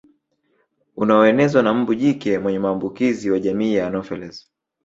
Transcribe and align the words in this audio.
Unaoenezwa 0.95 1.63
na 1.63 1.73
mbu 1.73 1.93
jike 1.95 2.39
mwenye 2.39 2.59
maambukizo 2.59 3.31
wa 3.31 3.39
jamii 3.39 3.73
ya 3.75 3.87
anopheles 3.87 4.51